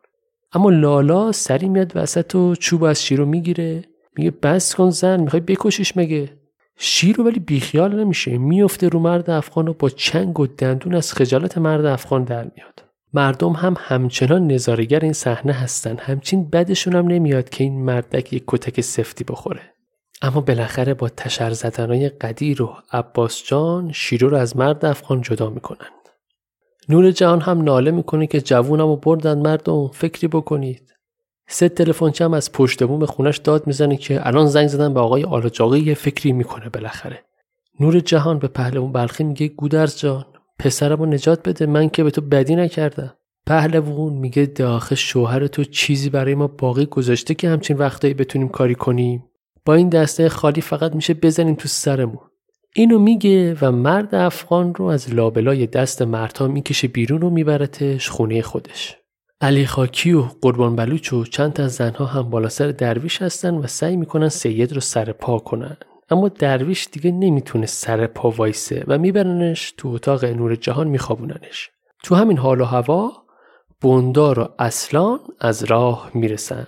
[0.55, 3.85] اما لالا سری میاد وسط و چوب از شیرو می‌گیره.
[4.17, 6.31] میگه بس کن زن می‌خوای بکشیش مگه؟
[6.77, 8.39] شیرو ولی بیخیال نمیشه.
[8.39, 12.85] میفته رو مرد افغان و با چنگ و دندون از خجالت مرد افغان در میاد.
[13.15, 15.97] مردم هم همچنان نظارگر این صحنه هستن.
[15.99, 19.61] همچین بدشون هم نمیاد که این مردک یک کتک سفتی بخوره.
[20.23, 25.51] اما بالاخره با تشر زدنهای قدیر و عباس جان شیرو رو از مرد افغان جدا
[25.51, 26.02] می‌کنند
[26.89, 29.89] نور جهان هم ناله می‌کنه که جوونم رو بردن مردم.
[29.89, 30.93] فکری بکنید.
[31.49, 35.25] سه تلفن هم از پشت بوم خونش داد می‌زنه که الان زنگ زدن به آقای
[35.25, 37.25] آلاجاقی یه فکری می‌کنه بالاخره.
[37.81, 40.25] نور جهان به پهلوان بلخی میگه گودرز جان
[40.59, 43.15] پسرم رو نجات بده من که به تو بدی نکردم.
[43.47, 48.75] پهلوون میگه داخل شوهر تو چیزی برای ما باقی گذاشته که همچین وقتایی بتونیم کاری
[48.75, 49.25] کنیم.
[49.65, 52.32] با این دسته خالی فقط میشه بزنیم تو سرمون.
[52.75, 58.43] اینو میگه و مرد افغان رو از لابلای دست مرتا می‌کشه بیرون و میبرتش خونه
[58.43, 58.97] خودش.
[59.41, 63.67] علی خاکی و قربان بلوچ و چند تا زنها هم بالا سر درویش هستن و
[63.67, 65.77] سعی می‌کنن سید رو سر پا کنن.
[66.11, 71.71] اما درویش دیگه نمی‌تونه سر پا وایسه و میبرنش تو اتاق نور جهان میخوابوننش.
[72.05, 73.13] تو همین حال و هوا
[73.83, 76.67] بندار و اصلان از راه می‌رسن.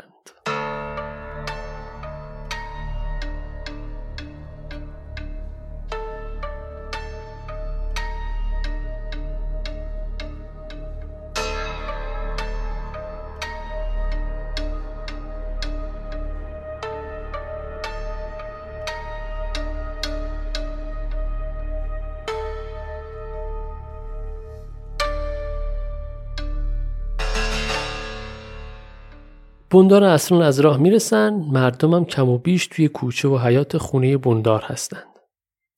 [29.75, 34.63] بندار اصلا از راه می‌رسن مردمم کم و بیش توی کوچه و حیات خونه بندار
[34.63, 35.07] هستند.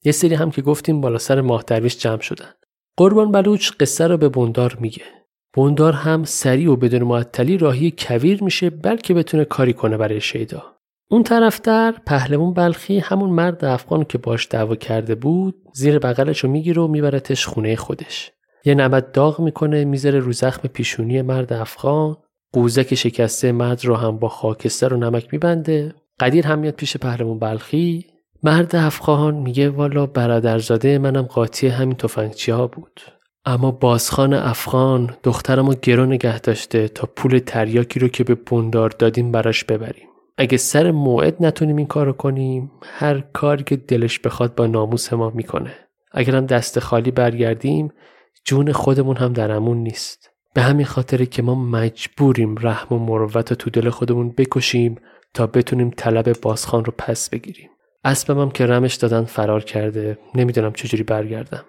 [0.04, 2.48] یه سری هم که گفتیم بالا سر ماه درویش جمع شدن.
[2.96, 5.02] قربان بلوچ قصه رو به بندار میگه.
[5.56, 10.62] بندار هم سریع و بدون معطلی راهی کویر میشه بلکه بتونه کاری کنه برای شیدا.
[11.10, 16.50] اون طرفتر پهلوان بلخی همون مرد افغان که باش دعوا کرده بود زیر بغلش رو
[16.50, 18.32] می‌گیره و میبرتش خونه خودش.
[18.64, 22.16] یه نبت داغ می‌کنه می‌ذاره رو زخم پیشونی مرد افغان.
[22.56, 25.94] قوزک شکسته مرد رو هم با خاکستر و نمک میبنده.
[26.20, 28.06] قدیر هم میاد پیش پهلوان بلخی.
[28.42, 33.00] مرد افغان میگه والا برادرزاده منم قاطی همین تفنگچی ها بود.
[33.44, 39.32] اما بازخان افغان دخترمو گرو نگه داشته تا پول تریاکی رو که به بندار دادیم
[39.32, 40.08] براش ببریم.
[40.38, 45.30] اگه سر موعد نتونیم این کارو کنیم هر کاری که دلش بخواد با ناموس ما
[45.30, 45.72] می‌کنه.
[46.12, 47.92] اگرم دست خالی برگردیم
[48.44, 50.35] جون خودمون هم درمون نیست.
[50.56, 54.96] به همین خاطره که ما مجبوریم رحم و مروت تو دل خودمون بکشیم
[55.34, 57.70] تا بتونیم طلب بازخان رو پس بگیریم.
[58.04, 60.18] اسبم هم که رمش دادن فرار کرده.
[60.34, 61.64] نمی‌دونم چجوری برگردم.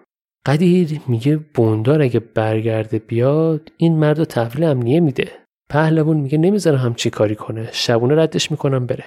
[0.45, 5.31] قدیر میگه بوندار اگه برگرده بیاد این مرد تحویل امنیه میده.
[5.69, 7.69] پهلوون میگه نمی‌ذاره هم چی کاری کنه.
[7.71, 9.05] شبونه ردش می‌کنم بره.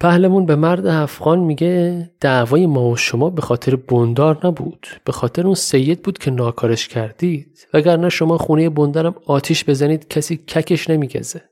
[0.00, 4.86] پهلوون به مرد افغان میگه دعوای ما و شما به خاطر بندار نبود.
[5.04, 7.66] به خاطر اون سید بود که ناکارش کردید.
[7.74, 11.42] وگرنه شما خونه بندارم آتیش بزنید کسی ککش نمیگزه.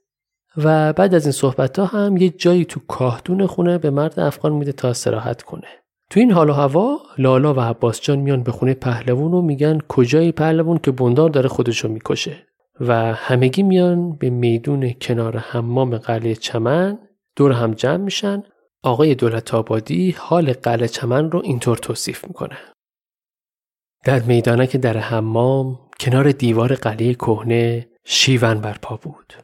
[0.57, 4.53] و بعد از این صحبت ها هم یه جایی تو کاهدون خونه به مرد افغان
[4.53, 5.69] میده تا استراحت کنه.
[6.11, 9.79] تو این حال و هوا لالا و عباس جان میان به خونه پهلوون و میگن
[9.89, 12.37] کجای پهلوون که بندار داره خودشو می‌کشه.
[12.81, 16.99] و همگی میان به میدون کنار حمام قلعه چمن
[17.37, 18.43] دور هم جمع میشن.
[18.83, 22.59] آقای دولت آبادی حال قلعه چمن رو اینطور توصیف می‌کنه.
[24.05, 29.35] در میدانک در حمام کنار دیوار قلعه کهنه شیون برپا بود.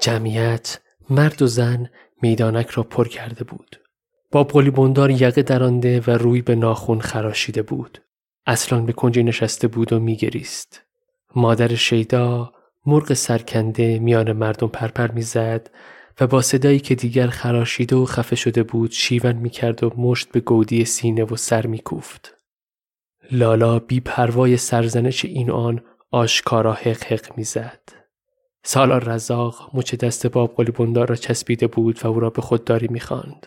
[0.00, 0.80] جمعیت
[1.10, 1.90] مرد و زن
[2.22, 3.80] میدانک را پر کرده بود.
[4.32, 7.98] با بندار یقه درانده و روی به ناخون خراشیده بود.
[8.46, 10.82] اصلا به کنجی نشسته بود و میگریست.
[11.34, 12.52] مادر شیدا
[12.86, 15.70] مرغ سرکنده میان مردم پرپر می‌زد
[16.20, 20.40] و با صدایی که دیگر خراشیده و خفه شده بود شیون می‌کرد و مشت به
[20.40, 22.36] گودی سینه و سر میکوفت.
[23.30, 27.80] لالا بی پروای سرزنش این آن آشکارا حق حق می‌زد.
[28.64, 33.46] سالار رزاق مچ دست باب بندار را چسبیده بود و او را به خودداری می‌خواند.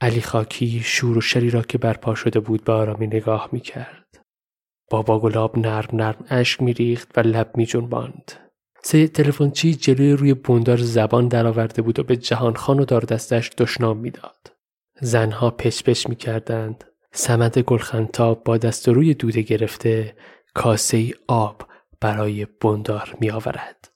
[0.00, 4.24] علی خاکی شور و شری را که برپا شده بود به آرامی نگاه می‌کرد.
[4.90, 8.41] بابا گلاب نرم نرم اشک میریخت و لب میجنباند.
[8.84, 13.98] سید تلفنچی جلوی روی بوندار زبان درآورده بود و به جهانخان و دار دستش دشنام
[13.98, 14.52] می‌داد.
[15.00, 16.84] زنها پش پش می کردند.
[17.12, 20.16] سمت گلخنتاب با دست روی دوده گرفته
[20.54, 21.62] کاسه آب
[22.00, 23.91] برای بوندار می آورد.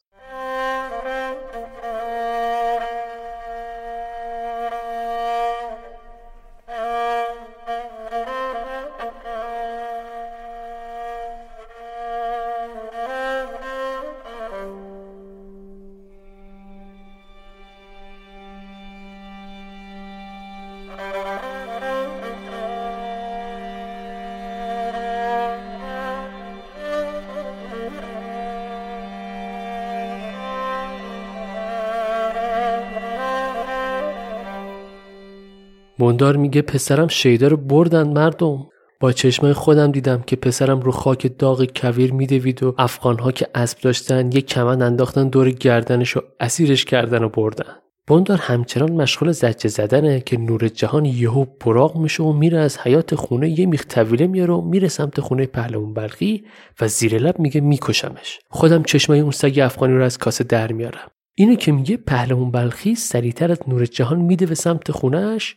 [35.99, 38.67] بندار میگه پسرم شیدا رو بردن مردم.
[39.01, 43.81] با چشمای خودم دیدم که پسرم رو خاک داغ کویر میدوید و افغانها که اسب
[43.81, 47.75] داشتن یک کمن انداختن دور گردنش و اسیرش کردن و بردن.
[48.09, 53.15] بندار همچنان مشغول زجه زدنه که نور جهان یهو براغ میشه و میره از حیات
[53.15, 56.45] خونه یه میخ طویله میاره و میره سمت خونه پهلوان بلخی
[56.81, 58.39] و زیر لب میگه میکشمش.
[58.49, 61.11] خودم چشمای اون سگ افغانی رو از کاسه در میارم.
[61.35, 65.57] اینو که میگه پهلوان بلخی سریعتر از نور جهان میده به سمت خونهش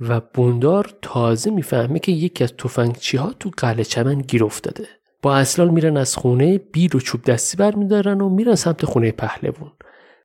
[0.00, 4.86] و بوندار تازه می‌فهمه که یکی از تفنگچی ها تو قلعه چمن گیر افتاده.
[5.22, 9.70] با اصلال میرن از خونه بیل و چوب دستی برمیدارن و میرن سمت خونه پهلوون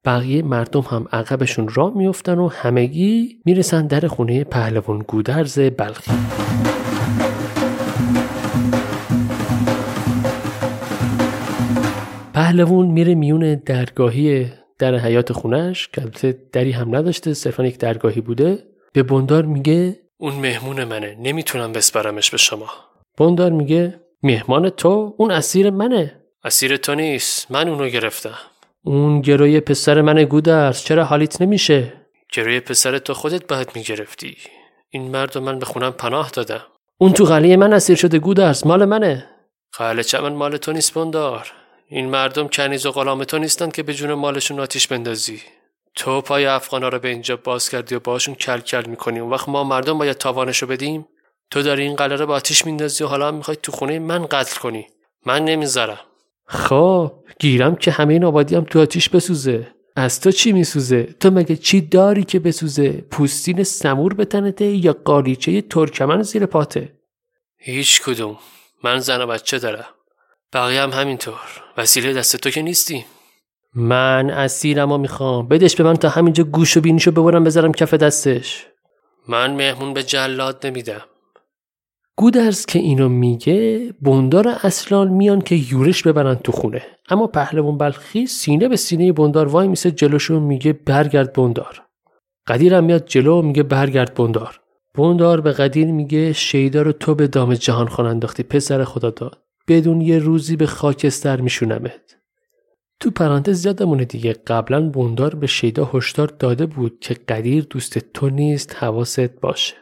[0.06, 6.12] بقیه مردم هم عقبشون راه میفتن و همگی می‌رسن در خونه پهلوان گودرز بلخی.
[12.34, 14.48] پهلوون میره میون درگاهی
[14.80, 18.73] در حیات خونش که دری هم نداشته صرفا یک درگاهی بوده.
[18.94, 22.70] به بندار میگه اون مهمون منه نمی‌تونم بسپرمش به شما.
[23.18, 26.22] بندار میگه مهمان تو؟ اون اسیر منه.
[26.44, 28.38] اسیر تو نیست من اونو گرفتم.
[28.84, 31.94] اون گروی پسر من گودرز چرا حالیت نمیشه؟
[32.34, 34.38] گروی پسر تو خودت باید می‌گرفتی.
[34.90, 36.62] این مرد من به خونم پناه دادم.
[36.98, 39.30] اون تو قلیه من اسیر شده گودرز مال منه.
[39.78, 41.52] قله چمن مال تو نیست بندار.
[41.88, 45.42] این مردم کنیز و غلام تو نیستن که به جون مالشون آتیش بندازی.
[45.96, 49.20] تو پای افغانا رو به اینجا باز کردی و باشون کل کل می‌کنی.
[49.20, 51.08] اون وقت ما مردم باید تاوانشو بدیم.
[51.52, 54.26] تو داری این قلعه رو با آتیش میندازی و حالا هم می‌خوای تو خونه من
[54.26, 54.88] قتل کنی.
[55.26, 56.00] من نمی‌ذارم.
[56.48, 59.68] خب گیرم که همه این آبادی هم تو آتیش بسوزه.
[59.96, 64.94] از تو چی میسوزه؟ تو مگه چی داری که بسوزه؟ پوستین سمور به تنته یا
[64.94, 66.94] قالیچه ترکمن زیر پاته؟
[67.58, 68.40] هیچ کدوم.
[68.84, 69.86] من زن و بچه دارم.
[70.54, 71.40] بقیه هم همینطور.
[71.78, 73.06] وسیله دست تو که نیستی.
[73.76, 75.48] من اسیرم می‌خوام.
[75.48, 78.66] بدش به من تا همینجا گوش و بینیشو ببرم بذارم کف دستش.
[79.28, 81.02] من مهمون به جلاد نمیدم.
[82.18, 86.82] گودرز که اینو میگه بندار اصلان میان که یورش ببرن تو خونه.
[87.10, 91.82] اما پهلوان بلخی سینه به سینه بندار وای میسه جلوشو میگه برگرد بندار.
[92.48, 94.60] قدیرم میاد جلو میگه برگرد بندار.
[94.96, 99.40] بندار به قدیر میگه شیدا رو تو به دام جهان خان انداختی پسر خدا داد.
[99.68, 102.23] بدون یه روزی به خاکستر میشونمت.
[103.04, 104.34] تو پرانتز یادمونه دیگه.
[104.34, 109.74] قبلا بوندار به شیدا هشدار داده بود که قدیر دوست تو نیست حواست باشه.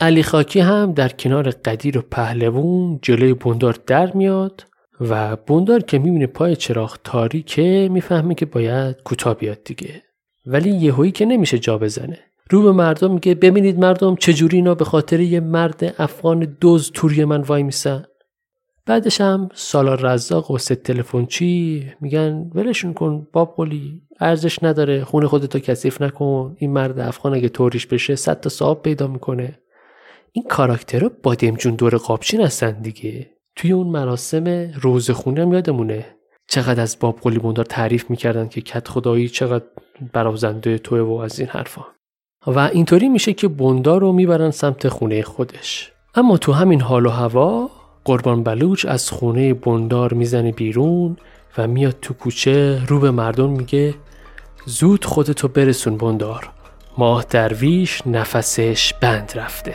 [0.00, 4.66] علی خاکی هم در کنار قدیر و پهلوون جلوی بندار در میاد
[5.00, 10.02] و بندار که می‌بینه پای چراغ تاریکه می‌فهمه که باید کوتاه بیاد دیگه.
[10.46, 12.18] ولی یهویی که نمیشه جا بزنه.
[12.50, 17.24] رو به مردم میگه ببینید مردم چجوری اینا به خاطر یه مرد افغان دوز توری
[17.24, 18.04] من وای میسن؟
[18.88, 25.04] بعدش هم سالار رزاق و ست تلفن چی؟ میگن ولشون کن باب قلی ارزش نداره
[25.04, 26.56] خونه خودتو کثیف نکن.
[26.58, 29.58] این مرد افغان اگه توریش بشه صد تا صاحب پیدا می‌کنه.
[30.32, 33.30] این کاراکترها بادمجون دور قابچین هستن دیگه.
[33.56, 34.44] توی اون مراسم
[34.80, 36.06] روزخونه هم یادمونه.
[36.48, 39.64] چقدر از باب قلی بندار تعریف می‌کردن که کت خدایی چقدر
[40.12, 41.84] برازنده توه و از این حرفا.
[42.46, 45.92] و اینطوری میشه که بندار رو می‌برن سمت خونه خودش.
[46.14, 47.70] اما تو همین حال و هوا
[48.08, 51.16] قربان بلوچ از خونه بندار می‌زنه بیرون
[51.58, 53.94] و میاد تو کوچه رو به مردم میگه
[54.66, 56.50] زود خودتو برسون بندار
[56.98, 59.74] ماه درویش نفسش بند رفته.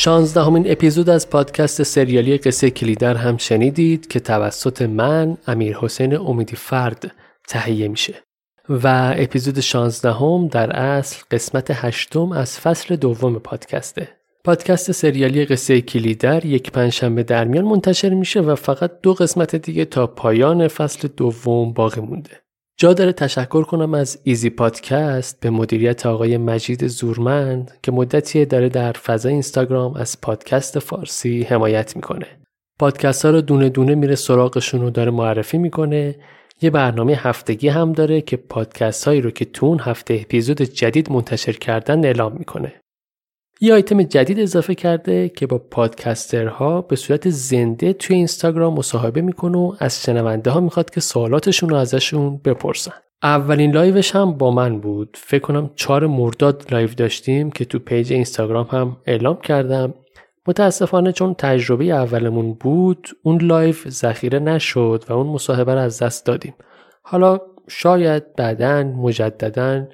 [0.00, 6.56] شانزدهمین اپیزود از پادکست سریالی قصه کلیدر هم شنیدید که توسط من امیر حسین امیدی
[6.56, 7.12] فرد
[7.48, 8.14] تهیه میشه.
[8.68, 14.08] و اپیزود شانزدهم در اصل قسمت هشتم از فصل دوم پادکسته.
[14.44, 19.84] پادکست سریالی قصه کلیدر یک پنجشنبه در میان منتشر میشه و فقط دو قسمت دیگه
[19.84, 22.40] تا پایان فصل دوم باقی مونده.
[22.80, 28.68] جا داره تشکر کنم از ایزی پادکست به مدیریت آقای مجید زورمند که مدتی داره
[28.68, 32.26] در فضای اینستاگرام از پادکست فارسی حمایت می‌کنه.
[32.78, 36.14] پادکست ها رو دونه دونه میره سراغشون رو داره معرفی می‌کنه.
[36.62, 41.12] یه برنامه هفتگی هم داره که پادکست هایی رو که تو اون هفته اپیزود جدید
[41.12, 42.72] منتشر کردن اعلام می‌کنه.
[43.60, 49.58] یه آیتم جدید اضافه کرده که با پادکسترها به صورت زنده توی اینستاگرام مصاحبه می‌کنه
[49.58, 52.92] و از شنونده ها می‌خواد که سوالاتشون رو ازشون بپرسن.
[53.22, 55.16] اولین live ش هم با من بود.
[55.20, 59.94] فکر کنم چهار مرداد live داشتیم که تو page اینستاگرام هم اعلام کردم.
[60.46, 66.26] متاسفانه چون تجربه اولمون بود اون live ذخیره نشد و اون مصاحبه رو از دست
[66.26, 66.54] دادیم.
[67.02, 69.84] حالا شاید بعدا مجددا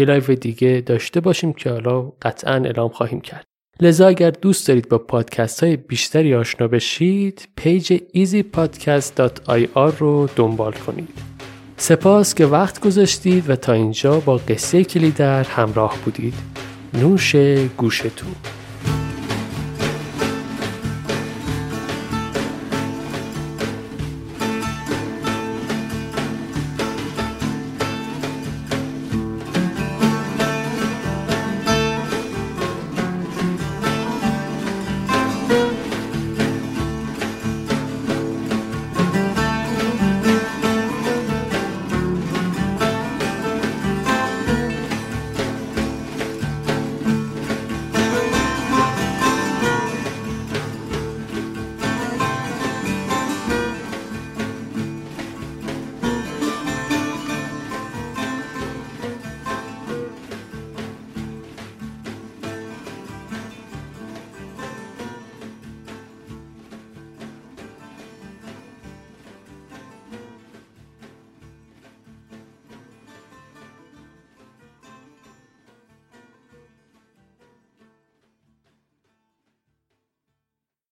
[0.00, 3.44] یه live دیگه داشته باشیم که حالا قطعا اعلام خواهیم کرد.
[3.80, 11.08] لذا اگر دوست دارید با پادکست های بیشتری آشنا بشید page easypodcast.ir رو دنبال کنید.
[11.76, 16.34] سپاس که وقت گذاشتید و تا اینجا با قصه کلیدر همراه بودید.
[16.94, 17.36] نوش
[17.76, 18.34] گوشتون